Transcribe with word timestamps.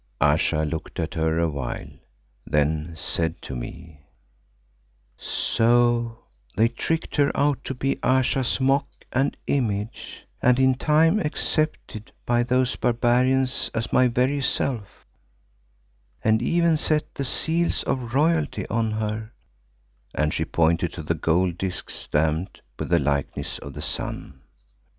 Ayesha 0.19 0.63
looked 0.65 0.99
at 0.99 1.13
her 1.13 1.37
a 1.37 1.47
while, 1.47 1.85
then 2.47 2.91
said 2.95 3.39
to 3.43 3.55
me, 3.55 3.99
"So 5.15 6.23
they 6.57 6.69
tricked 6.69 7.17
her 7.17 7.31
out 7.37 7.63
to 7.65 7.75
be 7.75 7.99
Ayesha's 8.01 8.59
mock 8.59 8.87
and 9.13 9.37
image, 9.45 10.25
and 10.41 10.57
in 10.57 10.73
time 10.73 11.19
accepted 11.19 12.11
by 12.25 12.41
those 12.41 12.75
barbarians 12.75 13.69
as 13.75 13.93
my 13.93 14.07
very 14.07 14.41
self, 14.41 15.05
and 16.23 16.41
even 16.41 16.77
set 16.77 17.13
the 17.13 17.23
seals 17.23 17.83
of 17.83 18.15
royalty 18.15 18.65
on 18.69 18.89
her," 18.93 19.31
and 20.15 20.33
she 20.33 20.45
pointed 20.45 20.93
to 20.93 21.03
the 21.03 21.13
gold 21.13 21.59
discs 21.59 21.93
stamped 21.93 22.63
with 22.79 22.89
the 22.89 22.97
likeness 22.97 23.59
of 23.59 23.73
the 23.73 23.83
sun. 23.83 24.39